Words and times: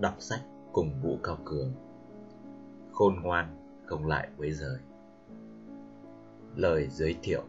đọc 0.00 0.14
sách 0.18 0.40
cùng 0.72 1.00
Vũ 1.02 1.18
Cao 1.22 1.38
Cường. 1.44 1.72
Khôn 2.92 3.22
ngoan 3.22 3.56
không 3.86 4.06
lại 4.06 4.28
với 4.36 4.52
rời. 4.52 4.78
Lời 6.56 6.88
giới 6.90 7.16
thiệu 7.22 7.42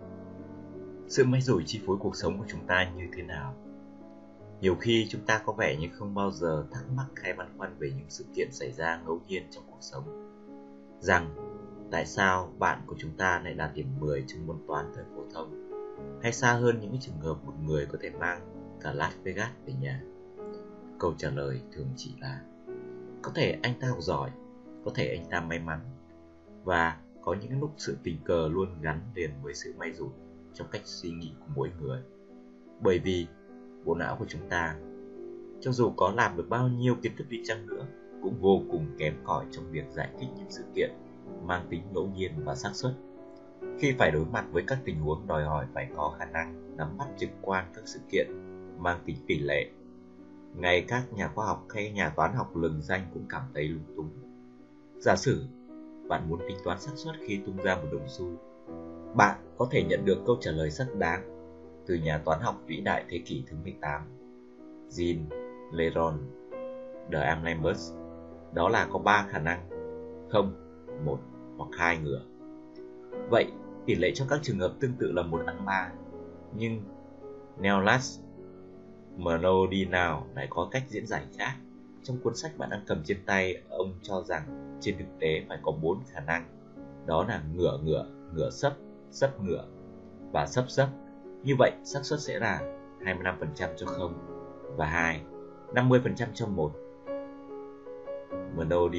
Sự 1.08 1.26
may 1.26 1.42
rủi 1.42 1.63
chi 1.65 1.81
phối 1.85 1.97
cuộc 1.99 2.15
sống 2.15 2.40
của 2.40 2.46
chúng 2.47 2.67
ta 2.67 2.92
như 2.96 3.03
thế 3.15 3.24
nào? 3.24 3.56
Nhiều 4.62 4.76
khi 4.76 5.08
chúng 5.10 5.22
ta 5.26 5.42
có 5.46 5.53
vẻ 5.53 5.78
như 5.79 5.87
không 5.94 6.15
bao 6.15 6.31
giờ 6.31 6.65
thắc 6.72 6.83
mắc 6.96 7.08
hay 7.15 7.33
băn 7.33 7.47
khoăn 7.58 7.76
về 7.79 7.92
những 7.97 8.10
sự 8.10 8.26
kiện 8.35 8.52
xảy 8.52 8.72
ra 8.72 9.02
ngẫu 9.06 9.22
nhiên 9.28 9.44
trong 9.52 9.63
cuộc 9.68 9.81
sống. 9.81 10.04
Rằng, 10.99 11.36
tại 11.92 12.06
sao 12.06 12.54
bạn 12.60 12.81
của 12.88 12.96
chúng 12.97 13.12
ta 13.18 13.42
lại 13.44 13.54
đạt 13.54 13.72
điểm 13.76 13.88
10 13.99 14.24
trong 14.28 14.47
môn 14.47 14.58
toán 14.68 14.92
thời 14.96 15.04
phổ 15.15 15.24
thông? 15.33 15.72
Hay 16.23 16.34
xa 16.34 16.54
hơn 16.54 16.80
những 16.80 16.98
trường 16.99 17.20
hợp 17.20 17.45
một 17.45 17.54
người 17.63 17.86
có 17.86 17.98
thể 18.02 18.09
mang 18.09 18.41
cả 18.81 18.94
Las 18.94 19.13
Vegas 19.23 19.52
về 19.66 19.73
nhà? 19.73 20.02
Câu 20.99 21.13
trả 21.17 21.29
lời 21.29 21.61
thường 21.71 21.88
chỉ 21.95 22.13
là 22.21 22.41
có 23.21 23.31
thể 23.35 23.59
anh 23.63 23.73
ta 23.81 23.88
học 23.88 24.02
giỏi, 24.02 24.30
có 24.85 24.91
thể 24.95 25.07
anh 25.07 25.25
ta 25.30 25.41
may 25.41 25.59
mắn 25.59 25.80
và 26.63 26.98
có 27.21 27.35
những 27.41 27.59
lúc 27.59 27.73
sự 27.77 27.97
tình 28.03 28.17
cờ 28.25 28.47
luôn 28.47 28.81
gắn 28.81 29.02
liền 29.16 29.30
với 29.41 29.53
sự 29.53 29.73
may 29.77 29.94
rủi 29.94 30.09
trong 30.53 30.67
cách 30.71 30.81
suy 30.85 31.11
nghĩ 31.11 31.34
của 31.39 31.52
mỗi 31.55 31.71
người. 31.81 32.02
Bởi 32.81 32.99
vì 32.99 33.27
bộ 33.85 33.95
não 33.95 34.16
của 34.20 34.25
chúng 34.27 34.49
ta 34.49 34.75
cho 35.61 35.71
dù 35.71 35.91
có 35.97 36.11
làm 36.16 36.38
được 36.38 36.45
bao 36.49 36.67
nhiêu 36.67 36.95
kiến 37.02 37.11
thức 37.17 37.30
đi 37.30 37.41
chăng 37.44 37.66
nữa 37.67 37.85
cũng 38.23 38.41
vô 38.41 38.61
cùng 38.71 38.88
kém 38.97 39.13
cỏi 39.23 39.45
trong 39.52 39.72
việc 39.72 39.85
giải 39.89 40.09
thích 40.19 40.27
những 40.38 40.49
sự 40.52 40.63
kiện 40.75 40.91
mang 41.44 41.67
tính 41.69 41.81
ngẫu 41.94 42.09
nhiên 42.16 42.31
và 42.45 42.55
xác 42.55 42.69
suất 42.73 42.94
khi 43.80 43.94
phải 43.99 44.11
đối 44.11 44.25
mặt 44.25 44.45
với 44.52 44.63
các 44.67 44.80
tình 44.85 44.99
huống 44.99 45.27
đòi 45.27 45.44
hỏi 45.44 45.66
phải 45.73 45.88
có 45.95 46.16
khả 46.19 46.25
năng 46.25 46.77
nắm 46.77 46.97
bắt 46.97 47.08
trực 47.17 47.30
quan 47.41 47.66
các 47.75 47.83
sự 47.85 47.99
kiện 48.11 48.27
mang 48.80 48.99
tính 49.05 49.16
tỷ 49.27 49.39
lệ 49.39 49.69
ngay 50.55 50.85
các 50.87 51.13
nhà 51.13 51.27
khoa 51.35 51.45
học 51.45 51.65
hay 51.69 51.91
nhà 51.91 52.13
toán 52.15 52.33
học 52.33 52.55
lừng 52.55 52.81
danh 52.81 53.02
cũng 53.13 53.25
cảm 53.30 53.41
thấy 53.53 53.67
lúng 53.67 53.95
túng 53.95 54.09
giả 54.99 55.16
sử 55.16 55.45
bạn 56.08 56.30
muốn 56.30 56.39
tính 56.47 56.58
toán 56.63 56.80
xác 56.80 56.91
suất 56.95 57.16
khi 57.27 57.39
tung 57.45 57.58
ra 57.58 57.75
một 57.75 57.88
đồng 57.91 58.08
xu 58.08 58.25
bạn 59.16 59.38
có 59.58 59.67
thể 59.71 59.83
nhận 59.83 60.05
được 60.05 60.17
câu 60.25 60.38
trả 60.41 60.52
lời 60.52 60.71
xác 60.71 60.95
đáng 60.95 61.23
từ 61.85 61.95
nhà 61.95 62.21
toán 62.25 62.39
học 62.39 62.61
vĩ 62.67 62.81
đại 62.81 63.05
thế 63.09 63.21
kỷ 63.25 63.43
thứ 63.47 63.58
18 63.63 64.02
Jean 64.89 65.17
Leron 65.71 66.17
de 67.11 67.19
Amlambus 67.19 67.93
đó 68.53 68.69
là 68.69 68.88
có 68.91 68.99
3 68.99 69.27
khả 69.30 69.39
năng 69.39 69.69
không, 70.30 70.53
một 71.05 71.19
hoặc 71.58 71.69
hai 71.73 71.97
ngửa. 71.97 72.21
Vậy, 73.30 73.45
tỷ 73.86 73.95
lệ 73.95 74.11
cho 74.15 74.25
các 74.30 74.39
trường 74.43 74.59
hợp 74.59 74.73
tương 74.80 74.93
tự 74.99 75.11
là 75.11 75.23
một 75.23 75.41
ăn 75.45 75.65
ba, 75.65 75.91
nhưng 76.55 76.81
Neolas 77.59 78.19
Melody 79.17 79.86
nào 79.86 80.28
lại 80.36 80.48
có 80.50 80.67
cách 80.72 80.84
diễn 80.88 81.08
giải 81.08 81.26
khác. 81.38 81.54
Trong 82.04 82.17
cuốn 82.23 82.36
sách 82.36 82.58
bạn 82.58 82.70
đang 82.70 82.84
cầm 82.88 83.02
trên 83.06 83.17
tay, 83.26 83.62
ông 83.70 83.94
cho 84.02 84.22
rằng 84.22 84.78
trên 84.81 84.98
thực 84.98 85.20
tế 85.20 85.45
phải 85.50 85.58
có 85.62 85.72
bốn 85.72 86.00
khả 86.12 86.20
năng. 86.20 86.45
Đó 87.06 87.26
là 87.28 87.42
ngửa 87.56 87.78
ngửa, 87.84 88.06
ngửa 88.34 88.50
sấp, 88.50 88.73
sấp 89.12 89.42
ngửa 89.44 89.66
và 90.32 90.48
sấp 90.48 90.70
sấp 90.70 90.89
như 91.44 91.56
vậy, 91.59 91.72
xác 91.84 92.00
suất 92.06 92.20
sẽ 92.20 92.39
là 92.39 92.62
25% 93.04 93.70
cho 93.78 93.86
không 93.86 94.14
và 94.78 94.86
2, 94.86 95.22
50% 95.73 96.28
cho 96.34 96.48
một. 96.48 96.72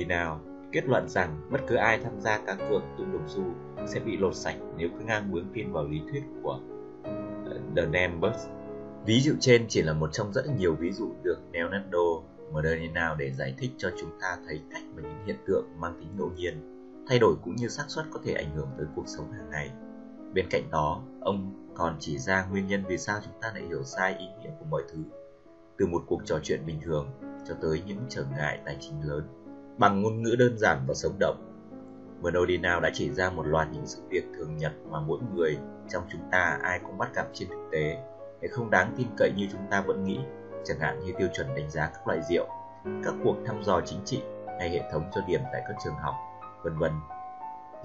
nào 0.08 0.40
kết 0.72 0.84
luận 0.84 1.08
rằng 1.08 1.40
bất 1.50 1.60
cứ 1.66 1.74
ai 1.74 1.98
tham 1.98 2.20
gia 2.20 2.38
các 2.46 2.58
cuộc 2.68 2.82
tung 2.98 3.12
đồng 3.12 3.28
xu 3.28 3.42
sẽ 3.86 4.00
bị 4.00 4.16
lột 4.16 4.34
sạch 4.34 4.56
nếu 4.76 4.88
cứ 4.98 5.04
ngang 5.04 5.32
bướng 5.32 5.46
tin 5.54 5.72
vào 5.72 5.84
lý 5.84 6.02
thuyết 6.10 6.22
của 6.42 6.60
ờ, 7.44 7.58
The 7.76 8.08
Numbers. 8.08 8.48
Ví 9.06 9.20
dụ 9.20 9.32
trên 9.40 9.66
chỉ 9.68 9.82
là 9.82 9.92
một 9.92 10.12
trong 10.12 10.32
rất 10.32 10.42
nhiều 10.58 10.74
ví 10.74 10.92
dụ 10.92 11.12
được 11.22 11.38
Leonardo 11.52 12.22
nào 12.94 13.16
để 13.18 13.30
giải 13.30 13.54
thích 13.58 13.70
cho 13.78 13.90
chúng 14.00 14.10
ta 14.20 14.38
thấy 14.46 14.60
cách 14.70 14.82
mà 14.96 15.02
những 15.02 15.26
hiện 15.26 15.36
tượng 15.46 15.66
mang 15.78 15.96
tính 16.00 16.08
ngẫu 16.18 16.30
nhiên, 16.36 16.54
thay 17.08 17.18
đổi 17.18 17.34
cũng 17.44 17.56
như 17.56 17.68
xác 17.68 17.84
suất 17.88 18.04
có 18.10 18.20
thể 18.24 18.32
ảnh 18.32 18.56
hưởng 18.56 18.68
tới 18.76 18.86
cuộc 18.96 19.04
sống 19.06 19.32
hàng 19.32 19.50
ngày. 19.50 19.70
Bên 20.34 20.46
cạnh 20.50 20.70
đó, 20.70 21.02
ông 21.20 21.62
còn 21.74 21.96
chỉ 22.00 22.18
ra 22.18 22.46
nguyên 22.50 22.66
nhân 22.66 22.84
vì 22.88 22.98
sao 22.98 23.20
chúng 23.24 23.34
ta 23.40 23.52
lại 23.54 23.62
hiểu 23.68 23.84
sai 23.84 24.16
ý 24.18 24.26
nghĩa 24.26 24.50
của 24.58 24.64
mọi 24.70 24.82
thứ 24.92 24.98
từ 25.78 25.86
một 25.86 26.02
cuộc 26.06 26.22
trò 26.24 26.38
chuyện 26.42 26.66
bình 26.66 26.80
thường 26.84 27.10
cho 27.48 27.54
tới 27.62 27.82
những 27.86 27.98
trở 28.08 28.24
ngại 28.36 28.58
tài 28.64 28.76
chính 28.80 29.08
lớn 29.08 29.22
bằng 29.78 30.02
ngôn 30.02 30.22
ngữ 30.22 30.36
đơn 30.38 30.58
giản 30.58 30.84
và 30.88 30.94
sống 30.94 31.16
động 31.20 31.52
nào 32.62 32.80
đã 32.80 32.90
chỉ 32.94 33.10
ra 33.10 33.30
một 33.30 33.46
loạt 33.46 33.68
những 33.72 33.86
sự 33.86 34.02
việc 34.08 34.24
thường 34.36 34.56
nhật 34.56 34.72
mà 34.90 35.00
mỗi 35.00 35.18
người 35.34 35.58
trong 35.88 36.02
chúng 36.12 36.20
ta 36.32 36.58
ai 36.62 36.80
cũng 36.86 36.98
bắt 36.98 37.14
gặp 37.14 37.26
trên 37.32 37.48
thực 37.48 37.68
tế 37.72 37.96
lại 38.42 38.48
không 38.48 38.70
đáng 38.70 38.94
tin 38.96 39.06
cậy 39.16 39.32
như 39.36 39.46
chúng 39.52 39.60
ta 39.70 39.80
vẫn 39.86 40.04
nghĩ, 40.04 40.18
chẳng 40.64 40.78
hạn 40.80 41.00
như 41.00 41.12
tiêu 41.18 41.28
chuẩn 41.32 41.54
đánh 41.54 41.70
giá 41.70 41.90
các 41.94 42.06
loại 42.06 42.20
rượu, 42.30 42.46
các 43.04 43.14
cuộc 43.24 43.36
thăm 43.46 43.62
dò 43.62 43.80
chính 43.84 44.00
trị 44.04 44.22
hay 44.58 44.70
hệ 44.70 44.82
thống 44.92 45.04
cho 45.14 45.20
điểm 45.26 45.40
tại 45.52 45.62
các 45.68 45.76
trường 45.84 45.94
học, 45.94 46.14
vân 46.62 46.78
vân. 46.78 46.92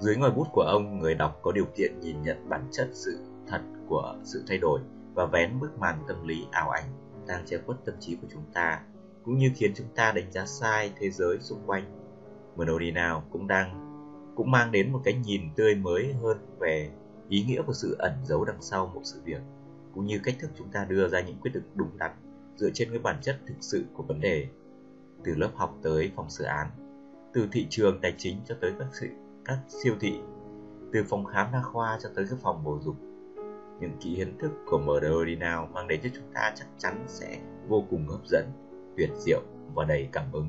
Dưới 0.00 0.16
ngòi 0.16 0.30
bút 0.30 0.46
của 0.52 0.62
ông, 0.62 0.98
người 0.98 1.14
đọc 1.14 1.38
có 1.42 1.52
điều 1.52 1.64
kiện 1.76 2.00
nhìn 2.00 2.22
nhận 2.22 2.48
bản 2.48 2.68
chất 2.72 2.88
sự 2.92 3.18
thật 3.48 3.60
của 3.88 4.16
sự 4.24 4.44
thay 4.48 4.58
đổi 4.58 4.80
và 5.14 5.26
vén 5.26 5.60
bức 5.60 5.78
màn 5.78 6.04
tâm 6.08 6.28
lý 6.28 6.46
ảo 6.50 6.70
ảnh 6.70 6.84
đang 7.26 7.46
che 7.46 7.58
khuất 7.66 7.84
tâm 7.84 7.94
trí 8.00 8.16
của 8.16 8.28
chúng 8.32 8.44
ta, 8.54 8.80
cũng 9.24 9.38
như 9.38 9.50
khiến 9.54 9.72
chúng 9.76 9.86
ta 9.94 10.12
đánh 10.12 10.32
giá 10.32 10.46
sai 10.46 10.92
thế 10.98 11.10
giới 11.10 11.38
xung 11.40 11.62
quanh. 11.66 11.84
Melody 12.56 12.90
nào 12.90 13.22
cũng 13.30 13.46
đang, 13.46 13.84
cũng 14.36 14.50
mang 14.50 14.72
đến 14.72 14.92
một 14.92 15.00
cái 15.04 15.14
nhìn 15.14 15.42
tươi 15.56 15.74
mới 15.74 16.14
hơn 16.22 16.38
về 16.58 16.90
ý 17.28 17.44
nghĩa 17.44 17.62
của 17.62 17.72
sự 17.72 17.96
ẩn 17.98 18.12
giấu 18.24 18.44
đằng 18.44 18.62
sau 18.62 18.90
một 18.94 19.00
sự 19.04 19.20
việc 19.24 19.40
cũng 19.98 20.06
như 20.06 20.20
cách 20.24 20.34
thức 20.40 20.50
chúng 20.58 20.68
ta 20.68 20.84
đưa 20.84 21.08
ra 21.08 21.20
những 21.20 21.36
quyết 21.40 21.50
định 21.54 21.62
đúng 21.74 21.98
đắn 21.98 22.10
dựa 22.56 22.70
trên 22.74 22.90
cái 22.90 22.98
bản 22.98 23.16
chất 23.22 23.38
thực 23.46 23.54
sự 23.60 23.84
của 23.92 24.02
vấn 24.02 24.20
đề 24.20 24.46
từ 25.24 25.34
lớp 25.34 25.50
học 25.54 25.78
tới 25.82 26.12
phòng 26.16 26.30
xử 26.30 26.44
án 26.44 26.66
từ 27.34 27.48
thị 27.52 27.66
trường 27.70 28.00
tài 28.00 28.14
chính 28.18 28.36
cho 28.48 28.54
tới 28.60 28.72
các 28.78 28.88
sự 28.92 29.06
các 29.44 29.58
siêu 29.68 29.94
thị 30.00 30.20
từ 30.92 31.04
phòng 31.08 31.24
khám 31.24 31.52
đa 31.52 31.62
khoa 31.62 31.98
cho 32.02 32.08
tới 32.14 32.26
các 32.30 32.38
phòng 32.42 32.64
bổ 32.64 32.78
dục 32.80 32.96
những 33.80 33.90
kỹ 34.00 34.14
kiến 34.16 34.38
thức 34.38 34.50
của 34.66 34.78
Murder 34.78 35.42
mang 35.72 35.88
đến 35.88 36.00
cho 36.02 36.08
chúng 36.14 36.32
ta 36.34 36.52
chắc 36.56 36.66
chắn 36.78 37.04
sẽ 37.06 37.38
vô 37.68 37.84
cùng 37.90 38.08
hấp 38.08 38.26
dẫn, 38.26 38.44
tuyệt 38.96 39.10
diệu 39.14 39.42
và 39.74 39.84
đầy 39.84 40.08
cảm 40.12 40.24
hứng. 40.32 40.48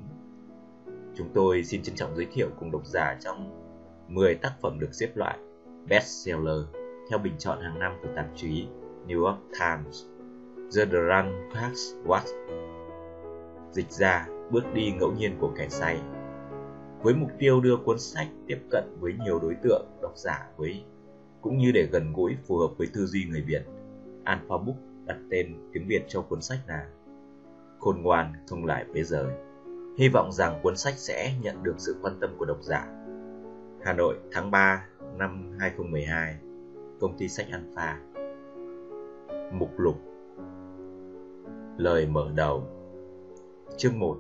Chúng 1.16 1.30
tôi 1.34 1.64
xin 1.64 1.84
trân 1.84 1.96
trọng 1.96 2.16
giới 2.16 2.28
thiệu 2.34 2.50
cùng 2.60 2.72
độc 2.72 2.86
giả 2.86 3.18
trong 3.20 3.68
10 4.08 4.36
tác 4.36 4.54
phẩm 4.62 4.80
được 4.80 4.94
xếp 4.94 5.10
loại 5.16 5.38
bestseller 5.88 6.62
theo 7.10 7.20
bình 7.20 7.34
chọn 7.38 7.62
hàng 7.62 7.80
năm 7.80 7.98
của 8.02 8.10
tạp 8.16 8.26
chí 8.36 8.68
New 9.10 9.26
York 9.26 9.40
Times. 9.60 10.06
The 10.76 10.86
Run 10.86 11.50
Past 11.54 11.96
What 12.06 12.22
Dịch 13.72 13.92
ra 13.92 14.28
bước 14.52 14.74
đi 14.74 14.92
ngẫu 14.92 15.12
nhiên 15.12 15.36
của 15.40 15.52
kẻ 15.58 15.70
say 15.70 16.02
với 17.04 17.14
mục 17.14 17.30
tiêu 17.40 17.62
đưa 17.62 17.78
cuốn 17.78 18.00
sách 18.00 18.28
tiếp 18.48 18.58
cận 18.72 18.84
với 19.00 19.14
nhiều 19.24 19.40
đối 19.40 19.56
tượng 19.64 19.86
độc 20.02 20.18
giả 20.18 20.48
với 20.58 20.84
cũng 21.42 21.58
như 21.58 21.72
để 21.72 21.88
gần 21.92 22.14
gũi 22.14 22.38
phù 22.48 22.58
hợp 22.58 22.70
với 22.78 22.88
tư 22.94 23.06
duy 23.06 23.26
người 23.30 23.42
Việt. 23.42 23.62
Alpha 24.24 24.58
Book 24.58 24.76
đặt 25.06 25.18
tên 25.30 25.70
tiếng 25.74 25.88
Việt 25.88 26.06
cho 26.08 26.22
cuốn 26.22 26.42
sách 26.42 26.60
là 26.68 26.88
Khôn 27.80 28.02
ngoan 28.02 28.34
thông 28.48 28.66
lại 28.66 28.86
với 28.94 29.04
giới, 29.04 29.34
Hy 29.98 30.10
vọng 30.10 30.32
rằng 30.32 30.60
cuốn 30.64 30.78
sách 30.78 30.94
sẽ 30.98 31.34
nhận 31.42 31.64
được 31.64 31.76
sự 31.78 31.96
quan 32.02 32.18
tâm 32.22 32.36
của 32.38 32.46
độc 32.46 32.58
giả. 32.62 32.88
Hà 33.84 33.94
Nội 33.94 34.16
tháng 34.32 34.52
3 34.52 34.86
năm 35.18 35.58
2012 35.60 36.36
Công 37.00 37.18
ty 37.18 37.28
sách 37.28 37.48
Alpha 37.52 38.00
Mục 39.52 39.80
lục. 39.80 39.96
Lời 41.78 42.08
mở 42.08 42.32
đầu. 42.36 42.64
Chương 43.78 44.00
1 44.00 44.18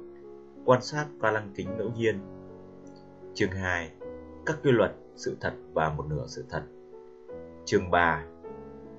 Quan 0.65 0.81
sát 0.81 1.07
pha 1.19 1.31
lăng 1.31 1.51
kính 1.55 1.77
ngẫu 1.77 1.91
nhiên. 1.97 2.19
Chương 3.33 3.51
2 3.51 3.91
Các 4.45 4.57
quy 4.63 4.71
luật, 4.71 4.95
sự 5.15 5.37
thật 5.41 5.53
và 5.73 5.93
một 5.93 6.05
nửa 6.09 6.23
sự 6.27 6.45
thật. 6.49 6.63
Chương 7.65 7.91
3 7.91 8.25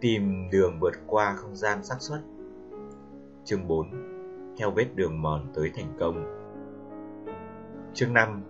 Tìm 0.01 0.51
đường 0.51 0.81
vượt 0.81 0.95
qua 1.07 1.35
không 1.37 1.57
gian 1.57 1.85
xác 1.85 1.97
suất. 2.01 2.21
Chương 3.45 3.69
4 3.69 3.87
Theo 4.57 4.71
vết 4.71 4.87
đường 4.95 5.23
mòn 5.23 5.53
tới 5.55 5.71
thành 5.75 5.97
công. 6.01 6.25
Chương 7.95 8.13
5 8.13 8.43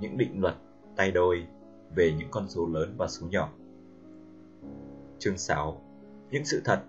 Những 0.00 0.18
định 0.18 0.40
luật 0.40 0.54
tay 0.96 1.10
đôi 1.10 1.46
về 1.94 2.12
những 2.18 2.28
con 2.30 2.48
số 2.48 2.66
lớn 2.66 2.94
và 2.96 3.08
số 3.08 3.26
nhỏ. 3.30 3.52
Chương 5.18 5.38
6 5.38 5.80
Những 6.30 6.44
sự 6.44 6.60
thật 6.64 6.80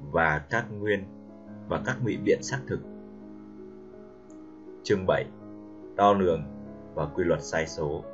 và 0.00 0.42
các 0.50 0.66
nguyên 0.78 1.04
và 1.68 1.82
các 1.86 1.96
ngụy 2.02 2.16
biện 2.16 2.42
xác 2.42 2.58
thực. 2.68 2.80
Chương 4.82 5.06
7 5.06 5.24
Đo 5.96 6.12
lường 6.12 6.42
và 6.94 7.06
quy 7.06 7.24
luật 7.24 7.42
sai 7.42 7.66
số. 7.66 8.04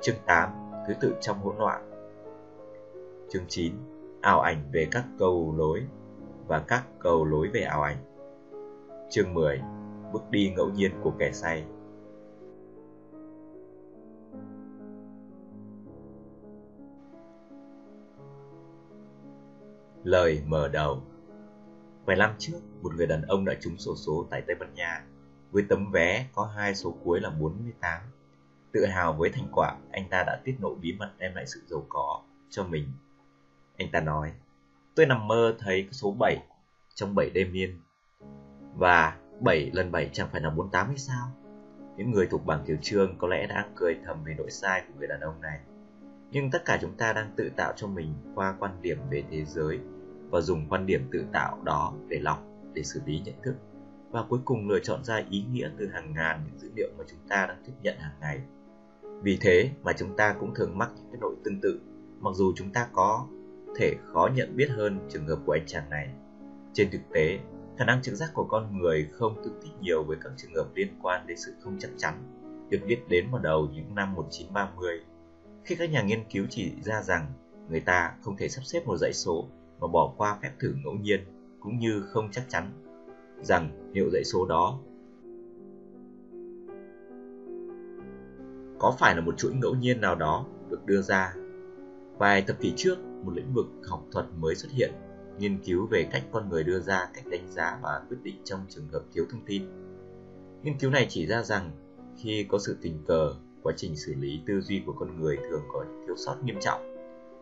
Chương 0.00 0.16
8 0.26 0.50
Thứ 0.88 0.94
tự 1.00 1.14
trong 1.20 1.38
hỗn 1.38 1.56
loạn. 1.58 1.90
Chương 3.28 3.44
9 3.48 3.72
Ảo 4.20 4.40
ảnh 4.40 4.62
về 4.72 4.88
các 4.90 5.04
cầu 5.18 5.54
lối 5.56 5.82
và 6.46 6.58
các 6.58 6.84
cầu 6.98 7.24
lối 7.24 7.48
về 7.48 7.60
ảo 7.60 7.82
ảnh. 7.82 7.96
Chương 9.10 9.34
10 9.34 9.60
Bước 10.12 10.30
đi 10.30 10.52
ngẫu 10.56 10.70
nhiên 10.70 10.90
của 11.02 11.12
kẻ 11.18 11.32
say. 11.32 11.64
Lời 20.04 20.42
mở 20.46 20.68
đầu 20.68 21.02
Vài 22.04 22.16
năm 22.16 22.34
trước, 22.38 22.60
một 22.82 22.94
người 22.94 23.06
đàn 23.06 23.22
ông 23.22 23.44
đã 23.44 23.54
trúng 23.60 23.78
sổ 23.78 23.96
số 23.96 24.26
tại 24.30 24.42
Tây 24.46 24.56
Ban 24.60 24.74
Nha. 24.74 25.04
với 25.50 25.64
tấm 25.68 25.90
vé 25.92 26.26
có 26.32 26.44
hai 26.44 26.74
số 26.74 26.96
cuối 27.04 27.20
là 27.20 27.30
48. 27.30 28.02
Tự 28.72 28.86
hào 28.86 29.12
với 29.12 29.30
thành 29.30 29.48
quả, 29.52 29.76
anh 29.92 30.08
ta 30.10 30.24
đã 30.26 30.40
tiết 30.44 30.56
lộ 30.60 30.74
bí 30.74 30.92
mật 30.92 31.10
đem 31.18 31.34
lại 31.34 31.46
sự 31.46 31.60
giàu 31.66 31.86
có 31.88 32.22
cho 32.50 32.64
mình. 32.64 32.88
Anh 33.78 33.88
ta 33.92 34.00
nói, 34.00 34.32
tôi 34.94 35.06
nằm 35.06 35.28
mơ 35.28 35.54
thấy 35.58 35.88
số 35.90 36.14
7 36.18 36.36
trong 36.94 37.14
7 37.14 37.30
đêm 37.30 37.52
yên. 37.52 37.80
Và 38.74 39.16
7 39.40 39.70
lần 39.72 39.92
7 39.92 40.10
chẳng 40.12 40.28
phải 40.32 40.40
là 40.40 40.50
48 40.50 40.86
hay 40.86 40.98
sao? 40.98 41.32
Những 41.96 42.10
người 42.10 42.26
thuộc 42.26 42.46
bảng 42.46 42.64
tiểu 42.66 42.76
trương 42.82 43.18
có 43.18 43.28
lẽ 43.28 43.46
đang 43.46 43.72
cười 43.76 43.96
thầm 44.06 44.24
về 44.24 44.34
nỗi 44.38 44.50
sai 44.50 44.82
của 44.88 44.94
người 44.98 45.08
đàn 45.08 45.20
ông 45.20 45.40
này. 45.40 45.60
Nhưng 46.32 46.50
tất 46.50 46.64
cả 46.64 46.78
chúng 46.80 46.94
ta 46.94 47.12
đang 47.12 47.30
tự 47.36 47.50
tạo 47.56 47.72
cho 47.76 47.86
mình 47.86 48.14
qua 48.34 48.56
quan 48.58 48.82
điểm 48.82 48.98
về 49.10 49.24
thế 49.30 49.44
giới 49.44 49.78
và 50.30 50.40
dùng 50.40 50.66
quan 50.68 50.86
điểm 50.86 51.08
tự 51.12 51.24
tạo 51.32 51.58
đó 51.64 51.94
để 52.08 52.18
lọc, 52.20 52.42
để 52.74 52.82
xử 52.82 53.00
lý 53.06 53.20
nhận 53.24 53.34
thức 53.42 53.54
và 54.10 54.24
cuối 54.28 54.40
cùng 54.44 54.68
lựa 54.68 54.78
chọn 54.78 55.04
ra 55.04 55.22
ý 55.30 55.44
nghĩa 55.52 55.70
từ 55.78 55.88
hàng 55.92 56.12
ngàn 56.14 56.44
những 56.46 56.58
dữ 56.58 56.70
liệu 56.76 56.88
mà 56.98 57.04
chúng 57.08 57.18
ta 57.28 57.46
đang 57.46 57.62
tiếp 57.66 57.72
nhận 57.82 57.98
hàng 57.98 58.16
ngày. 58.20 58.40
Vì 59.22 59.38
thế 59.40 59.70
mà 59.82 59.92
chúng 59.92 60.16
ta 60.16 60.36
cũng 60.40 60.54
thường 60.54 60.78
mắc 60.78 60.90
những 60.96 61.06
cái 61.12 61.18
lỗi 61.20 61.34
tương 61.44 61.60
tự, 61.60 61.80
mặc 62.20 62.30
dù 62.34 62.52
chúng 62.56 62.72
ta 62.72 62.88
có 62.92 63.26
thể 63.76 63.94
khó 64.12 64.28
nhận 64.34 64.56
biết 64.56 64.70
hơn 64.70 65.08
trường 65.08 65.26
hợp 65.26 65.38
của 65.46 65.52
anh 65.52 65.66
chàng 65.66 65.90
này. 65.90 66.08
Trên 66.72 66.90
thực 66.90 67.00
tế, 67.12 67.38
khả 67.78 67.84
năng 67.84 68.02
trực 68.02 68.14
giác 68.14 68.30
của 68.34 68.44
con 68.44 68.78
người 68.78 69.08
không 69.12 69.42
tương 69.44 69.60
thích 69.62 69.72
nhiều 69.80 70.04
với 70.04 70.16
các 70.20 70.32
trường 70.36 70.54
hợp 70.54 70.66
liên 70.74 70.88
quan 71.02 71.26
đến 71.26 71.36
sự 71.36 71.52
không 71.60 71.76
chắc 71.78 71.90
chắn, 71.96 72.14
được 72.70 72.78
biết 72.86 72.98
đến 73.08 73.30
vào 73.30 73.42
đầu 73.42 73.68
những 73.72 73.94
năm 73.94 74.14
1930, 74.14 75.00
khi 75.64 75.74
các 75.74 75.90
nhà 75.90 76.02
nghiên 76.02 76.24
cứu 76.30 76.46
chỉ 76.50 76.72
ra 76.82 77.02
rằng 77.02 77.26
người 77.68 77.80
ta 77.80 78.14
không 78.22 78.36
thể 78.36 78.48
sắp 78.48 78.62
xếp 78.64 78.86
một 78.86 78.96
dãy 78.96 79.12
số 79.12 79.48
mà 79.80 79.86
bỏ 79.86 80.14
qua 80.16 80.38
phép 80.42 80.50
thử 80.60 80.74
ngẫu 80.84 80.94
nhiên 80.94 81.20
cũng 81.60 81.78
như 81.78 82.02
không 82.02 82.28
chắc 82.32 82.44
chắn 82.48 82.70
rằng 83.42 83.92
hiệu 83.94 84.10
dãy 84.12 84.24
số 84.24 84.46
đó 84.46 84.78
có 88.82 88.94
phải 88.98 89.14
là 89.14 89.20
một 89.20 89.34
chuỗi 89.38 89.52
ngẫu 89.54 89.74
nhiên 89.74 90.00
nào 90.00 90.14
đó 90.14 90.46
được 90.70 90.86
đưa 90.86 91.02
ra. 91.02 91.34
Vài 92.18 92.42
thập 92.42 92.60
kỷ 92.60 92.72
trước, 92.76 92.98
một 93.24 93.32
lĩnh 93.34 93.54
vực 93.54 93.66
học 93.88 94.06
thuật 94.12 94.26
mới 94.36 94.54
xuất 94.54 94.72
hiện, 94.72 94.92
nghiên 95.38 95.58
cứu 95.58 95.86
về 95.86 96.08
cách 96.12 96.22
con 96.32 96.48
người 96.48 96.64
đưa 96.64 96.80
ra 96.80 97.08
cách 97.14 97.24
đánh 97.30 97.48
giá 97.48 97.78
và 97.82 98.02
quyết 98.08 98.16
định 98.22 98.36
trong 98.44 98.60
trường 98.68 98.88
hợp 98.88 99.02
thiếu 99.12 99.24
thông 99.30 99.44
tin. 99.46 99.62
Nghiên 100.62 100.78
cứu 100.78 100.90
này 100.90 101.06
chỉ 101.08 101.26
ra 101.26 101.42
rằng 101.42 101.70
khi 102.16 102.46
có 102.48 102.58
sự 102.58 102.76
tình 102.82 103.04
cờ, 103.06 103.34
quá 103.62 103.72
trình 103.76 103.96
xử 103.96 104.14
lý 104.14 104.40
tư 104.46 104.60
duy 104.60 104.82
của 104.86 104.92
con 104.92 105.20
người 105.20 105.36
thường 105.36 105.62
có 105.72 105.84
những 105.84 106.06
thiếu 106.06 106.16
sót 106.16 106.36
nghiêm 106.44 106.56
trọng. 106.60 106.80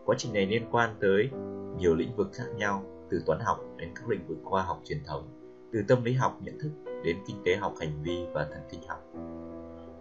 Quá 0.05 0.17
trình 0.19 0.33
này 0.33 0.47
liên 0.47 0.63
quan 0.71 0.95
tới 1.01 1.31
nhiều 1.79 1.95
lĩnh 1.95 2.17
vực 2.17 2.29
khác 2.33 2.47
nhau, 2.57 2.85
từ 3.11 3.23
toán 3.27 3.41
học 3.41 3.59
đến 3.77 3.89
các 3.95 4.09
lĩnh 4.09 4.27
vực 4.27 4.39
khoa 4.45 4.63
học 4.63 4.81
truyền 4.85 4.99
thống, 5.07 5.29
từ 5.73 5.83
tâm 5.89 6.05
lý 6.05 6.13
học 6.13 6.39
nhận 6.43 6.59
thức 6.59 6.71
đến 7.05 7.17
kinh 7.27 7.37
tế 7.45 7.57
học 7.57 7.75
hành 7.81 8.03
vi 8.03 8.27
và 8.33 8.45
thần 8.45 8.63
kinh 8.71 8.81
học. 8.89 9.05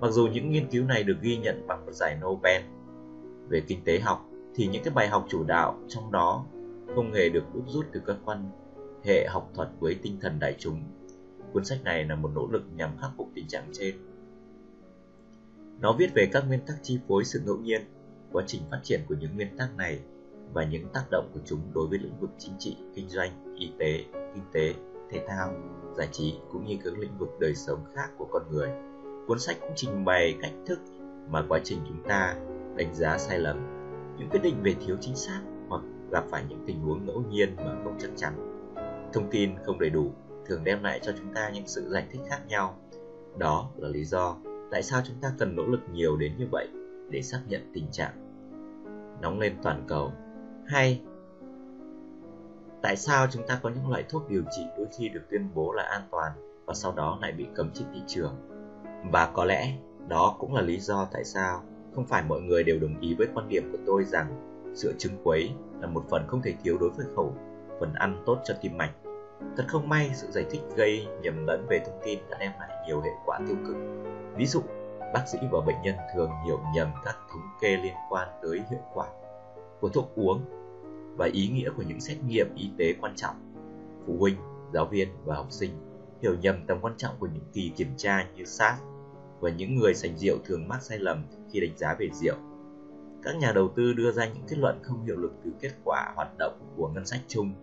Mặc 0.02 0.12
dù 0.12 0.28
những 0.28 0.52
nghiên 0.52 0.68
cứu 0.68 0.86
này 0.86 1.04
được 1.04 1.18
ghi 1.22 1.38
nhận 1.38 1.68
bằng 1.68 1.86
một 1.86 1.92
giải 1.92 2.18
Nobel 2.22 2.62
về 3.50 3.62
kinh 3.68 3.84
tế 3.86 4.00
học, 4.00 4.26
thì 4.56 4.68
những 4.68 4.84
cái 4.84 4.94
bài 4.94 5.08
học 5.08 5.26
chủ 5.30 5.44
đạo 5.44 5.80
trong 5.88 6.12
đó 6.12 6.46
không 6.96 7.14
hề 7.14 7.30
được 7.30 7.44
đúc 7.54 7.64
rút 7.68 7.86
từ 7.92 8.02
các 8.06 8.18
quan 8.26 8.52
hệ 9.04 9.28
học 9.28 9.50
thuật 9.56 9.70
với 9.80 9.96
tinh 10.02 10.18
thần 10.22 10.40
đại 10.40 10.56
chúng. 10.60 10.84
Cuốn 11.54 11.66
sách 11.66 11.84
này 11.84 12.04
là 12.04 12.16
một 12.16 12.32
nỗ 12.36 12.48
lực 12.52 12.64
nhằm 12.76 12.98
khắc 13.02 13.12
phục 13.18 13.30
tình 13.36 13.48
trạng 13.48 13.70
trên. 13.74 13.96
Nó 15.82 15.94
viết 15.94 16.14
về 16.14 16.30
các 16.34 16.44
nguyên 16.48 16.60
tắc 16.68 16.78
chi 16.82 17.00
phối 17.08 17.26
sự 17.26 17.42
ngẫu 17.46 17.58
nhiên, 17.58 17.82
quá 18.32 18.44
trình 18.48 18.62
phát 18.72 18.80
triển 18.84 19.02
của 19.08 19.16
những 19.20 19.36
nguyên 19.36 19.58
tắc 19.58 19.76
này 19.78 20.00
và 20.54 20.64
những 20.64 20.90
tác 20.94 21.04
động 21.12 21.32
của 21.34 21.40
chúng 21.46 21.60
đối 21.74 21.88
với 21.88 22.00
lĩnh 22.00 22.20
vực 22.20 22.30
chính 22.38 22.54
trị, 22.60 22.78
kinh 22.96 23.10
doanh, 23.10 23.56
y 23.60 23.72
tế, 23.80 24.04
kinh 24.14 24.44
tế, 24.54 24.74
thể 25.10 25.26
thao, 25.28 25.54
giải 25.98 26.08
trí 26.12 26.36
cũng 26.52 26.66
như 26.66 26.78
các 26.84 27.00
lĩnh 27.00 27.18
vực 27.18 27.30
đời 27.40 27.56
sống 27.56 27.80
khác 27.96 28.10
của 28.18 28.28
con 28.32 28.44
người. 28.52 28.70
Cuốn 29.28 29.40
sách 29.40 29.58
cũng 29.62 29.72
trình 29.76 30.06
bày 30.06 30.38
cách 30.42 30.54
thức 30.66 30.80
mà 31.30 31.46
quá 31.50 31.60
trình 31.64 31.80
chúng 31.88 32.04
ta 32.08 32.36
đánh 32.76 32.94
giá 32.94 33.18
sai 33.18 33.40
lầm, 33.40 33.58
những 34.18 34.30
quyết 34.30 34.44
định 34.44 34.64
về 34.64 34.76
thiếu 34.86 34.98
chính 35.02 35.16
xác 35.16 35.42
hoặc 35.70 35.82
gặp 36.12 36.24
phải 36.30 36.44
những 36.50 36.64
tình 36.68 36.80
huống 36.80 37.06
ngẫu 37.06 37.24
nhiên 37.30 37.56
mà 37.56 37.76
không 37.84 37.98
chắc 38.00 38.10
chắn. 38.16 38.34
Thông 39.14 39.30
tin 39.32 39.52
không 39.66 39.80
đầy 39.80 39.90
đủ 39.90 40.12
thường 40.46 40.64
đem 40.64 40.84
lại 40.84 41.00
cho 41.04 41.12
chúng 41.18 41.34
ta 41.34 41.50
những 41.50 41.68
sự 41.68 41.90
giải 41.90 42.08
thích 42.12 42.22
khác 42.30 42.40
nhau. 42.48 42.80
Đó 43.38 43.72
là 43.78 43.90
lý 43.90 44.04
do 44.04 44.38
tại 44.72 44.84
sao 44.84 45.02
chúng 45.06 45.16
ta 45.22 45.32
cần 45.38 45.56
nỗ 45.56 45.64
lực 45.66 45.82
nhiều 45.92 46.18
đến 46.18 46.38
như 46.38 46.48
vậy 46.52 46.68
để 47.10 47.22
xác 47.22 47.42
nhận 47.48 47.72
tình 47.74 47.86
trạng? 47.92 48.12
Nóng 49.22 49.40
lên 49.40 49.56
toàn 49.64 49.84
cầu. 49.88 50.12
Hay, 50.66 51.02
tại 52.82 52.96
sao 52.96 53.28
chúng 53.32 53.48
ta 53.48 53.60
có 53.64 53.70
những 53.70 53.90
loại 53.90 54.04
thuốc 54.10 54.30
điều 54.30 54.44
trị 54.58 54.62
đôi 54.78 54.88
khi 54.98 55.10
được 55.10 55.22
tuyên 55.32 55.50
bố 55.54 55.74
là 55.74 55.84
an 55.84 56.02
toàn 56.12 56.32
và 56.66 56.74
sau 56.74 56.92
đó 56.92 57.18
lại 57.22 57.32
bị 57.32 57.48
cấm 57.56 57.72
trên 57.74 57.88
thị 57.94 58.02
trường? 58.08 58.36
Và 59.12 59.32
có 59.34 59.46
lẽ 59.46 59.74
đó 60.08 60.36
cũng 60.40 60.56
là 60.56 60.62
lý 60.62 60.80
do 60.80 61.08
tại 61.12 61.24
sao 61.24 61.64
không 61.96 62.06
phải 62.06 62.24
mọi 62.24 62.42
người 62.42 62.64
đều 62.64 62.80
đồng 62.80 63.00
ý 63.00 63.16
với 63.18 63.28
quan 63.34 63.50
điểm 63.50 63.72
của 63.72 63.78
tôi 63.86 64.04
rằng 64.04 64.50
sữa 64.76 64.92
trứng 64.98 65.18
quấy 65.24 65.52
là 65.82 65.88
một 65.88 66.04
phần 66.10 66.28
không 66.28 66.42
thể 66.42 66.54
thiếu 66.64 66.78
đối 66.78 66.90
với 66.90 67.06
khẩu 67.16 67.36
phần 67.80 67.94
ăn 67.94 68.24
tốt 68.26 68.38
cho 68.44 68.54
tim 68.62 68.78
mạch. 68.78 68.92
Thật 69.58 69.64
không 69.68 69.90
may, 69.90 70.12
sự 70.14 70.28
giải 70.32 70.46
thích 70.50 70.62
gây 70.76 71.08
nhầm 71.22 71.46
lẫn 71.48 71.66
về 71.70 71.80
thông 71.86 72.00
tin 72.06 72.20
đã 72.30 72.38
đem 72.40 72.52
lại 72.60 72.70
nhiều 72.88 73.02
hệ 73.02 73.12
quả 73.26 73.40
tiêu 73.48 73.58
cực. 73.68 73.76
Ví 74.36 74.46
dụ, 74.46 74.62
bác 75.14 75.24
sĩ 75.28 75.38
và 75.52 75.62
bệnh 75.62 75.82
nhân 75.84 75.96
thường 76.14 76.32
hiểu 76.46 76.60
nhầm 76.76 76.88
các 77.06 77.18
thống 77.32 77.42
kê 77.62 77.78
liên 77.78 77.94
quan 78.10 78.28
tới 78.42 78.62
hiệu 78.70 78.80
quả 78.94 79.08
của 79.80 79.90
thuốc 79.90 80.12
uống 80.16 80.42
và 81.18 81.30
ý 81.34 81.48
nghĩa 81.48 81.70
của 81.78 81.84
những 81.88 82.02
xét 82.02 82.18
nghiệm 82.28 82.56
y 82.56 82.70
tế 82.78 82.94
quan 83.02 83.14
trọng. 83.16 83.36
Phụ 84.08 84.16
huynh, 84.20 84.36
giáo 84.74 84.86
viên 84.86 85.08
và 85.26 85.36
học 85.36 85.48
sinh 85.50 85.72
hiểu 86.22 86.36
nhầm 86.42 86.66
tầm 86.68 86.78
quan 86.82 86.94
trọng 86.98 87.16
của 87.20 87.28
những 87.34 87.44
kỳ 87.54 87.72
kiểm 87.76 87.94
tra 87.98 88.28
như 88.36 88.46
SARS 88.46 88.82
và 89.40 89.50
những 89.50 89.76
người 89.76 89.94
sành 89.94 90.18
rượu 90.18 90.38
thường 90.46 90.68
mắc 90.68 90.82
sai 90.82 91.00
lầm 91.00 91.24
khi 91.52 91.60
đánh 91.60 91.78
giá 91.78 91.96
về 92.00 92.10
rượu. 92.14 92.36
Các 93.24 93.36
nhà 93.36 93.52
đầu 93.52 93.68
tư 93.76 93.94
đưa 93.94 94.12
ra 94.12 94.26
những 94.26 94.44
kết 94.48 94.58
luận 94.58 94.80
không 94.84 95.06
hiệu 95.06 95.18
lực 95.18 95.32
từ 95.44 95.52
kết 95.62 95.72
quả 95.84 96.14
hoạt 96.16 96.38
động 96.38 96.60
của 96.78 96.88
ngân 96.88 97.06
sách 97.06 97.22
chung. 97.28 97.54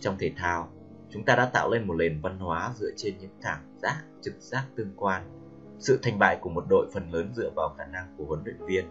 Trong 0.00 0.16
thể 0.18 0.32
thao, 0.36 0.68
chúng 1.10 1.24
ta 1.24 1.36
đã 1.36 1.50
tạo 1.52 1.70
lên 1.70 1.86
một 1.86 1.94
nền 1.94 2.20
văn 2.20 2.38
hóa 2.38 2.72
dựa 2.76 2.90
trên 2.96 3.14
những 3.20 3.30
cảm 3.42 3.58
giác, 3.82 4.02
trực 4.20 4.34
giác 4.38 4.66
tương 4.76 4.92
quan. 4.96 5.22
Sự 5.78 5.98
thành 6.02 6.18
bại 6.18 6.38
của 6.40 6.50
một 6.50 6.64
đội 6.68 6.86
phần 6.92 7.12
lớn 7.12 7.32
dựa 7.34 7.50
vào 7.56 7.74
khả 7.78 7.86
năng 7.86 8.14
của 8.16 8.24
huấn 8.24 8.40
luyện 8.44 8.66
viên. 8.66 8.84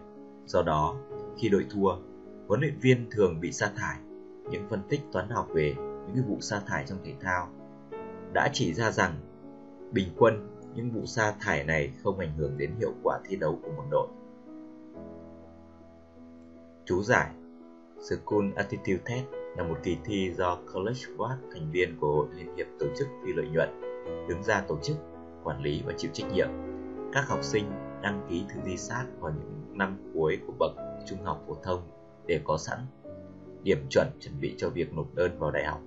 Do 0.46 0.62
đó, 0.62 0.96
khi 1.38 1.48
đội 1.48 1.66
thua, 1.70 1.96
huấn 2.48 2.60
luyện 2.60 2.78
viên 2.78 3.10
thường 3.10 3.40
bị 3.40 3.52
sa 3.52 3.70
thải. 3.76 3.98
Những 4.50 4.68
phân 4.70 4.82
tích 4.88 5.00
toán 5.12 5.28
học 5.28 5.48
về 5.54 5.74
những 5.76 6.14
cái 6.14 6.24
vụ 6.28 6.36
sa 6.40 6.60
thải 6.66 6.84
trong 6.86 6.98
thể 7.04 7.14
thao 7.20 7.48
đã 8.32 8.50
chỉ 8.52 8.74
ra 8.74 8.90
rằng 8.90 9.14
bình 9.92 10.08
quân 10.18 10.56
những 10.74 10.90
vụ 10.90 11.06
sa 11.06 11.34
thải 11.40 11.64
này 11.64 11.92
không 12.02 12.18
ảnh 12.18 12.36
hưởng 12.36 12.58
đến 12.58 12.74
hiệu 12.78 12.92
quả 13.02 13.18
thi 13.28 13.36
đấu 13.36 13.58
của 13.62 13.72
một 13.76 13.84
đội. 13.90 14.08
Chú 16.84 17.02
giải 17.02 17.30
School 18.00 18.50
Attitude 18.56 19.02
Test 19.04 19.39
là 19.56 19.62
một 19.62 19.76
kỳ 19.82 19.96
thi 20.04 20.32
do 20.34 20.58
College 20.74 21.00
Board, 21.16 21.34
thành 21.52 21.70
viên 21.70 21.96
của 22.00 22.12
Hội 22.12 22.26
Liên 22.36 22.56
hiệp 22.56 22.66
Tổ 22.78 22.86
chức 22.96 23.08
Phi 23.24 23.32
lợi 23.32 23.46
nhuận, 23.52 23.68
đứng 24.28 24.42
ra 24.42 24.64
tổ 24.68 24.78
chức, 24.82 24.96
quản 25.44 25.62
lý 25.62 25.82
và 25.86 25.92
chịu 25.96 26.10
trách 26.14 26.32
nhiệm. 26.32 26.48
Các 27.12 27.28
học 27.28 27.38
sinh 27.42 27.64
đăng 28.02 28.26
ký 28.30 28.44
thư 28.48 28.60
di 28.64 28.76
sát 28.76 29.06
vào 29.20 29.32
những 29.32 29.78
năm 29.78 30.10
cuối 30.14 30.38
của 30.46 30.52
bậc 30.58 30.72
trung 31.08 31.22
học 31.24 31.44
phổ 31.48 31.56
thông 31.62 31.82
để 32.26 32.40
có 32.44 32.58
sẵn 32.58 32.78
điểm 33.62 33.86
chuẩn 33.90 34.08
chuẩn 34.20 34.40
bị 34.40 34.54
cho 34.58 34.68
việc 34.68 34.94
nộp 34.94 35.14
đơn 35.14 35.38
vào 35.38 35.50
đại 35.50 35.64
học. 35.64 35.80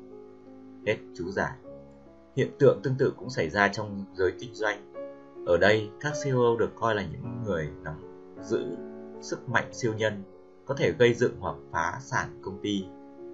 Hết 0.88 0.98
chú 1.16 1.32
giải. 1.32 1.54
Hiện 2.36 2.52
tượng 2.60 2.80
tương 2.84 2.96
tự 2.98 3.14
cũng 3.18 3.30
xảy 3.30 3.50
ra 3.50 3.68
trong 3.68 4.06
giới 4.14 4.32
kinh 4.40 4.54
doanh. 4.54 4.94
Ở 5.46 5.58
đây, 5.58 5.90
các 6.00 6.14
CEO 6.24 6.58
được 6.60 6.72
coi 6.76 6.96
là 6.96 7.04
những 7.12 7.44
người 7.46 7.70
nắm 7.84 7.94
giữ 8.42 8.66
sức 9.22 9.50
mạnh 9.50 9.70
siêu 9.74 9.94
nhân, 9.98 10.24
có 10.66 10.76
thể 10.76 10.92
gây 10.92 11.14
dựng 11.14 11.36
hoặc 11.40 11.56
phá 11.72 11.98
sản 12.00 12.40
công 12.42 12.60
ty. 12.62 12.86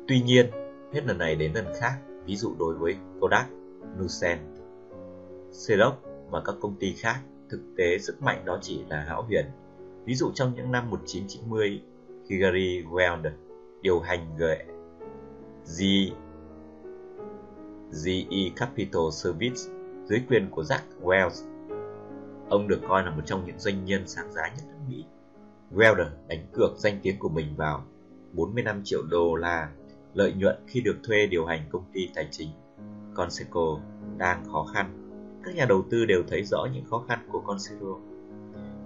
Tuy 0.10 0.22
nhiên, 0.22 0.50
hết 0.94 1.06
lần 1.06 1.18
này 1.18 1.36
đến 1.36 1.54
lần 1.54 1.66
khác, 1.80 2.00
ví 2.26 2.36
dụ 2.36 2.56
đối 2.60 2.76
với 2.76 2.96
Kodak, 3.20 3.50
Nusen, 4.00 4.40
Xerox 5.52 5.94
và 6.30 6.42
các 6.46 6.56
công 6.62 6.76
ty 6.80 6.94
khác, 6.94 7.22
thực 7.50 7.62
tế 7.78 7.98
sức 8.00 8.22
mạnh 8.22 8.46
đó 8.46 8.60
chỉ 8.62 8.84
là 8.90 9.06
hão 9.08 9.24
huyền. 9.24 9.46
Ví 10.06 10.16
dụ 10.16 10.32
trong 10.34 10.54
những 10.56 10.72
năm 10.72 10.90
1990, 10.90 11.82
khi 12.30 12.38
Gary 12.38 12.84
Weld 12.92 13.32
điều 13.82 14.00
hành 14.00 14.38
G 14.38 14.44
GE 18.04 18.50
Capital 18.56 19.04
Service 19.12 19.62
dưới 20.06 20.22
quyền 20.30 20.50
của 20.52 20.64
Jack 20.64 21.04
Wells. 21.04 21.46
Ông 22.50 22.68
được 22.68 22.80
coi 22.88 23.04
là 23.04 23.12
một 23.12 23.22
trong 23.26 23.46
những 23.46 23.60
doanh 23.60 23.86
nhân 23.86 24.08
sáng 24.08 24.32
giá 24.32 24.42
nhất 24.42 24.64
nước 24.68 24.80
Mỹ. 24.90 25.06
Welder 25.72 26.10
đánh 26.28 26.48
cược 26.54 26.78
danh 26.78 27.00
tiếng 27.04 27.20
của 27.20 27.30
mình 27.30 27.56
vào 27.56 27.86
45 28.34 28.82
triệu 28.84 29.02
đô 29.10 29.36
la 29.36 29.70
lợi 30.14 30.34
nhuận 30.34 30.56
khi 30.68 30.82
được 30.82 30.96
thuê 31.04 31.28
điều 31.28 31.46
hành 31.46 31.62
công 31.72 31.84
ty 31.94 32.10
tài 32.16 32.28
chính. 32.32 32.50
Conseco 33.14 33.80
đang 34.18 34.46
khó 34.52 34.66
khăn. 34.74 34.96
Các 35.44 35.56
nhà 35.56 35.66
đầu 35.70 35.84
tư 35.92 36.06
đều 36.06 36.24
thấy 36.28 36.44
rõ 36.44 36.68
những 36.74 36.86
khó 36.86 37.04
khăn 37.08 37.20
của 37.32 37.40
Conseco. 37.40 38.00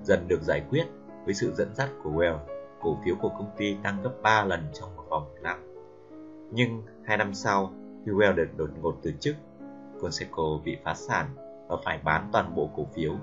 Dần 0.03 0.27
được 0.27 0.41
giải 0.41 0.61
quyết 0.69 0.85
với 1.25 1.33
sự 1.33 1.53
dẫn 1.53 1.75
dắt 1.75 1.89
của 2.03 2.09
Well. 2.09 2.37
cổ 2.81 2.97
phiếu 3.05 3.15
của 3.21 3.29
công 3.29 3.49
ty 3.57 3.77
tăng 3.83 4.01
gấp 4.03 4.11
3 4.21 4.45
lần 4.45 4.63
trong 4.73 4.95
một 4.95 5.03
vòng 5.09 5.27
năm. 5.41 5.57
Nhưng 6.51 6.83
hai 7.05 7.17
năm 7.17 7.33
sau, 7.33 7.73
khi 8.05 8.11
Welder 8.11 8.45
đột 8.57 8.69
ngột 8.81 8.99
từ 9.01 9.13
chức, 9.19 9.35
Conseco 10.01 10.43
bị 10.65 10.77
phá 10.83 10.93
sản 10.93 11.27
và 11.67 11.77
phải 11.85 11.99
bán 12.03 12.29
toàn 12.33 12.55
bộ 12.55 12.69
cổ 12.75 12.87
phiếu. 12.95 13.13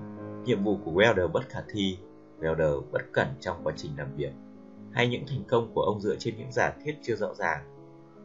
Nhiệm 0.45 0.63
vụ 0.63 0.77
của 0.85 0.91
Welder 0.91 1.27
bất 1.27 1.49
khả 1.49 1.59
thi, 1.69 1.97
Welder 2.39 2.81
bất 2.91 3.01
cẩn 3.11 3.27
trong 3.39 3.57
quá 3.63 3.73
trình 3.77 3.91
làm 3.97 4.15
việc, 4.15 4.31
hay 4.91 5.07
những 5.07 5.23
thành 5.27 5.43
công 5.47 5.71
của 5.73 5.81
ông 5.81 6.01
dựa 6.01 6.15
trên 6.19 6.37
những 6.37 6.51
giả 6.51 6.73
thiết 6.83 6.95
chưa 7.01 7.15
rõ 7.15 7.33
ràng. 7.33 7.80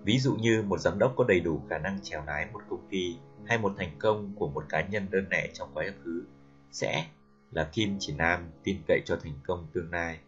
Ví 0.06 0.18
dụ 0.18 0.34
như 0.34 0.62
một 0.66 0.78
giám 0.78 0.98
đốc 0.98 1.12
có 1.16 1.24
đầy 1.28 1.40
đủ 1.40 1.60
khả 1.70 1.78
năng 1.78 1.98
chèo 2.02 2.22
lái 2.26 2.46
một 2.52 2.60
công 2.70 2.88
ty 2.90 3.16
hay 3.46 3.58
một 3.58 3.72
thành 3.78 3.90
công 3.98 4.32
của 4.36 4.48
một 4.48 4.64
cá 4.68 4.86
nhân 4.86 5.06
đơn 5.10 5.26
lẻ 5.30 5.48
trong 5.54 5.68
quá 5.74 5.84
khứ 6.04 6.24
sẽ 6.70 7.06
là 7.50 7.68
kim 7.72 7.96
chỉ 8.00 8.14
nam 8.14 8.50
tin 8.64 8.76
cậy 8.88 9.00
cho 9.04 9.16
thành 9.22 9.32
công 9.46 9.66
tương 9.72 9.90
lai. 9.92 10.18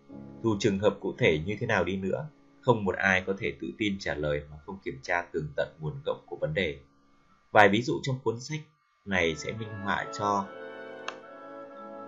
Dù 0.43 0.57
trường 0.59 0.79
hợp 0.79 0.97
cụ 1.01 1.15
thể 1.19 1.39
như 1.47 1.57
thế 1.61 1.67
nào 1.67 1.85
đi 1.85 1.97
nữa, 1.97 2.29
không 2.61 2.85
một 2.85 2.97
ai 2.97 3.23
có 3.27 3.35
thể 3.39 3.53
tự 3.61 3.67
tin 3.79 3.97
trả 3.99 4.15
lời 4.15 4.43
mà 4.51 4.57
không 4.67 4.79
kiểm 4.85 4.99
tra 5.03 5.23
tường 5.33 5.53
tận 5.57 5.69
nguồn 5.81 5.95
gốc 6.07 6.17
của 6.27 6.37
vấn 6.41 6.55
đề. 6.55 6.79
Vài 7.51 7.69
ví 7.69 7.83
dụ 7.83 8.01
trong 8.03 8.19
cuốn 8.25 8.41
sách 8.41 8.61
này 9.05 9.35
sẽ 9.37 9.53
minh 9.53 9.73
họa 9.85 10.07
cho 10.19 10.47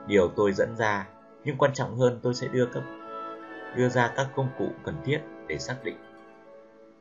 điều 0.09 0.29
tôi 0.37 0.53
dẫn 0.53 0.77
ra, 0.77 1.09
nhưng 1.45 1.59
quan 1.59 1.75
trọng 1.75 1.97
hơn 1.97 2.21
tôi 2.23 2.35
sẽ 2.35 2.49
đưa 2.49 2.67
các 2.67 2.83
đưa 3.77 3.89
ra 3.89 4.13
các 4.17 4.29
công 4.37 4.49
cụ 4.59 4.69
cần 4.85 4.95
thiết 5.05 5.21
để 5.49 5.59
xác 5.59 5.85
định 5.85 5.97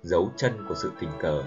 dấu 0.04 0.32
chân 0.36 0.66
của 0.68 0.76
sự 0.76 0.92
tình 1.00 1.10
cờ. 1.20 1.44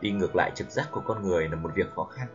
Đi 0.00 0.10
ngược 0.10 0.36
lại 0.36 0.52
trực 0.54 0.70
giác 0.70 0.88
của 0.92 1.02
con 1.06 1.22
người 1.22 1.48
là 1.48 1.56
một 1.56 1.70
việc 1.74 1.90
khó 1.94 2.04
khăn, 2.04 2.28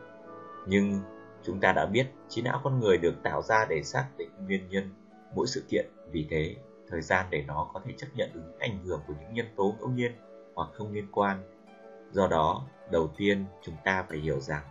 nhưng 0.66 1.02
chúng 1.44 1.60
ta 1.60 1.72
đã 1.72 1.86
biết 1.86 2.08
trí 2.30 2.42
não 2.42 2.62
con 2.64 2.80
người 2.80 2.98
được 2.98 3.14
tạo 3.24 3.42
ra 3.42 3.66
để 3.70 3.84
xác 3.84 4.08
định 4.18 4.30
nguyên 4.46 4.70
nhân 4.70 4.90
mỗi 5.36 5.48
sự 5.48 5.64
kiện, 5.70 5.86
vì 6.12 6.28
thế 6.30 6.56
thời 6.88 7.02
gian 7.02 7.26
để 7.30 7.44
nó 7.48 7.70
có 7.74 7.82
thể 7.86 7.94
chấp 7.98 8.08
nhận 8.16 8.30
được 8.34 8.42
những 8.46 8.60
ảnh 8.60 8.86
hưởng 8.86 9.02
của 9.08 9.14
những 9.22 9.34
nhân 9.34 9.46
tố 9.56 9.76
ngẫu 9.80 9.90
nhiên 9.90 10.12
hoặc 10.56 10.70
không 10.74 10.94
liên 10.94 11.08
quan. 11.12 11.44
Do 12.12 12.28
đó, 12.28 12.68
đầu 12.92 13.14
tiên 13.18 13.46
chúng 13.64 13.76
ta 13.84 14.06
phải 14.10 14.18
hiểu 14.18 14.40
rằng 14.40 14.64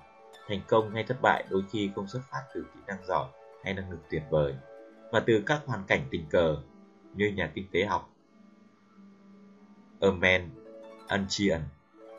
thành 0.48 0.60
công 0.68 0.90
hay 0.90 1.04
thất 1.04 1.16
bại 1.22 1.44
đôi 1.50 1.62
khi 1.70 1.90
không 1.94 2.06
xuất 2.06 2.20
phát 2.30 2.42
từ 2.54 2.66
kỹ 2.74 2.80
năng 2.86 3.06
giỏi 3.06 3.26
hay 3.64 3.74
năng 3.74 3.90
lực 3.90 4.00
tuyệt 4.10 4.22
vời, 4.30 4.54
mà 5.12 5.20
từ 5.26 5.42
các 5.46 5.60
hoàn 5.66 5.84
cảnh 5.86 6.00
tình 6.10 6.26
cờ 6.30 6.56
như 7.14 7.32
nhà 7.36 7.50
kinh 7.54 7.66
tế 7.72 7.84
học 7.84 8.10
Ermen 10.00 10.50
Anchian 11.06 11.60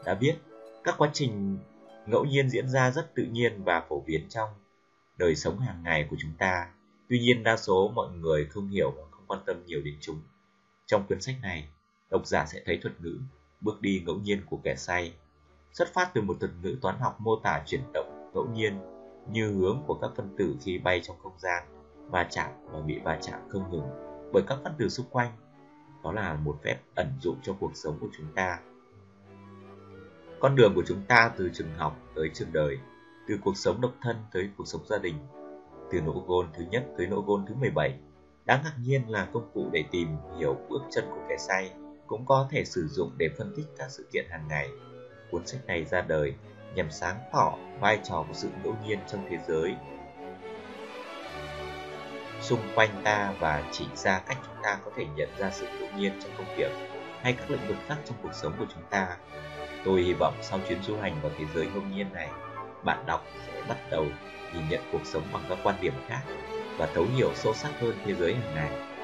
đã 0.05 0.13
viết 0.13 0.36
các 0.84 0.96
quá 0.98 1.10
trình 1.13 1.57
ngẫu 2.05 2.25
nhiên 2.25 2.50
diễn 2.50 2.69
ra 2.69 2.91
rất 2.91 3.15
tự 3.15 3.24
nhiên 3.24 3.63
và 3.63 3.86
phổ 3.89 4.03
biến 4.07 4.29
trong 4.29 4.50
đời 5.17 5.36
sống 5.36 5.60
hàng 5.60 5.84
ngày 5.84 6.07
của 6.10 6.15
chúng 6.19 6.34
ta. 6.38 6.74
Tuy 7.10 7.19
nhiên 7.19 7.43
đa 7.43 7.57
số 7.57 7.91
mọi 7.96 8.07
người 8.17 8.46
không 8.46 8.67
hiểu 8.67 8.91
và 8.91 9.03
không 9.12 9.24
quan 9.27 9.39
tâm 9.46 9.65
nhiều 9.65 9.81
đến 9.81 9.98
chúng. 10.01 10.22
Trong 10.86 11.07
cuốn 11.07 11.22
sách 11.22 11.36
này, 11.41 11.67
độc 12.10 12.27
giả 12.27 12.46
sẽ 12.46 12.62
thấy 12.65 12.77
thuật 12.77 13.01
ngữ 13.01 13.19
bước 13.62 13.81
đi 13.81 14.03
ngẫu 14.05 14.15
nhiên 14.15 14.41
của 14.50 14.60
kẻ 14.63 14.75
say 14.75 15.13
xuất 15.72 15.93
phát 15.93 16.12
từ 16.13 16.22
một 16.22 16.38
thuật 16.39 16.51
ngữ 16.62 16.77
toán 16.81 17.00
học 17.00 17.22
mô 17.22 17.36
tả 17.43 17.63
chuyển 17.65 17.81
động 17.93 18.31
ngẫu 18.34 18.48
nhiên 18.53 18.79
như 19.31 19.51
hướng 19.51 19.84
của 19.88 19.93
các 19.93 20.12
phân 20.15 20.36
tử 20.38 20.55
khi 20.62 20.77
bay 20.77 21.01
trong 21.03 21.17
không 21.24 21.39
gian 21.39 21.63
va 22.12 22.27
chạm 22.29 22.51
và 22.72 22.81
bị 22.81 23.00
va 23.00 23.19
chạm 23.22 23.39
không 23.50 23.72
ngừng 23.72 23.88
bởi 24.34 24.43
các 24.48 24.57
phân 24.63 24.74
tử 24.77 24.89
xung 24.89 25.05
quanh 25.10 25.31
đó 26.08 26.22
là 26.22 26.34
một 26.34 26.60
phép 26.64 26.78
ẩn 26.96 27.08
dụ 27.22 27.36
cho 27.44 27.54
cuộc 27.60 27.72
sống 27.76 27.98
của 28.02 28.08
chúng 28.18 28.28
ta. 28.36 28.60
Con 30.40 30.56
đường 30.56 30.76
của 30.76 30.84
chúng 30.88 31.02
ta 31.08 31.32
từ 31.38 31.50
trường 31.54 31.74
học 31.78 32.00
tới 32.16 32.30
trường 32.34 32.54
đời, 32.54 32.78
từ 33.28 33.38
cuộc 33.44 33.58
sống 33.58 33.82
độc 33.82 33.92
thân 34.02 34.16
tới 34.34 34.50
cuộc 34.58 34.68
sống 34.68 34.82
gia 34.90 34.98
đình, 34.98 35.16
từ 35.92 36.02
nỗ 36.02 36.24
gôn 36.28 36.48
thứ 36.54 36.66
nhất 36.72 36.86
tới 36.98 37.08
nỗ 37.08 37.22
gôn 37.22 37.46
thứ 37.48 37.56
17 37.56 38.00
đáng 38.46 38.62
ngạc 38.64 38.74
nhiên 38.84 39.10
là 39.10 39.28
công 39.34 39.50
cụ 39.54 39.70
để 39.72 39.84
tìm 39.92 40.08
hiểu 40.40 40.58
bước 40.70 40.82
chân 40.92 41.06
của 41.10 41.22
kẻ 41.30 41.38
say 41.38 41.72
cũng 42.08 42.26
có 42.26 42.48
thể 42.52 42.64
sử 42.66 42.88
dụng 42.88 43.12
để 43.18 43.30
phân 43.38 43.54
tích 43.58 43.66
các 43.78 43.92
sự 43.92 44.08
kiện 44.12 44.26
hàng 44.30 44.48
ngày. 44.48 44.70
Cuốn 45.32 45.48
sách 45.48 45.66
này 45.66 45.86
ra 45.86 46.02
đời 46.02 46.34
nhằm 46.76 46.92
sáng 46.92 47.20
tỏ 47.34 47.58
vai 47.80 48.00
trò 48.04 48.26
của 48.28 48.34
sự 48.34 48.50
ngẫu 48.64 48.76
nhiên 48.86 49.00
trong 49.08 49.26
thế 49.30 49.38
giới 49.48 49.76
xung 52.41 52.60
quanh 52.75 53.01
ta 53.03 53.34
và 53.39 53.63
chỉ 53.72 53.86
ra 53.96 54.20
cách 54.20 54.38
chúng 54.46 54.63
ta 54.63 54.77
có 54.86 54.91
thể 54.96 55.06
nhận 55.15 55.29
ra 55.38 55.50
sự 55.51 55.67
ngẫu 55.79 55.89
nhiên 55.98 56.12
trong 56.22 56.32
công 56.38 56.56
việc 56.58 56.72
hay 57.22 57.34
các 57.34 57.51
lĩnh 57.51 57.67
vực 57.67 57.77
khác 57.88 57.96
trong 58.06 58.17
cuộc 58.24 58.34
sống 58.34 58.53
của 58.60 58.65
chúng 58.74 58.84
ta. 58.89 59.17
Tôi 59.86 60.01
hy 60.01 60.13
vọng 60.13 60.34
sau 60.41 60.60
chuyến 60.67 60.84
du 60.84 60.98
hành 60.98 61.22
vào 61.22 61.32
thế 61.38 61.46
giới 61.56 61.67
ngẫu 61.74 61.82
nhiên 61.82 62.08
này, 62.13 62.29
bạn 62.84 63.03
đọc 63.06 63.25
sẽ 63.48 63.62
bắt 63.67 63.77
đầu 63.91 64.06
nhìn 64.53 64.63
nhận 64.70 64.82
cuộc 64.91 65.06
sống 65.06 65.24
bằng 65.34 65.44
các 65.50 65.58
quan 65.63 65.75
điểm 65.82 65.94
khác 66.08 66.22
và 66.77 66.88
thấu 66.94 67.06
hiểu 67.15 67.32
sâu 67.36 67.53
sắc 67.53 67.72
hơn 67.79 67.96
thế 68.06 68.13
giới 68.15 68.36
hàng 68.36 68.56
ngày. 68.56 68.97